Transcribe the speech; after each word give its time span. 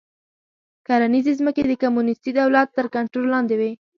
کرنیزې 0.87 1.33
ځمکې 1.39 1.61
د 1.65 1.71
کمونېستي 1.83 2.31
دولت 2.39 2.67
تر 2.77 2.85
کنټرول 2.95 3.27
لاندې 3.35 3.55
وې 3.59 3.71